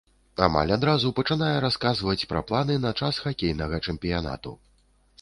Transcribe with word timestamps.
Амаль 0.45 0.71
адразу 0.77 1.11
пачынае 1.19 1.51
расказваць 1.67 2.17
пра 2.33 2.43
планы 2.49 2.81
на 2.89 2.97
час 3.03 3.23
хакейнага 3.27 3.85
чэмпіянату. 3.87 4.61